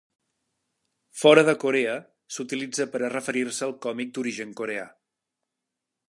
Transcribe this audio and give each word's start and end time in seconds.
Fora 1.23 1.41
de 1.49 1.53
Corea 1.63 1.97
s'utilitza 2.37 2.87
per 2.95 3.01
a 3.07 3.11
referir-se 3.15 3.65
al 3.67 3.75
còmic 3.87 4.15
d'origen 4.15 4.55
coreà. 4.61 4.87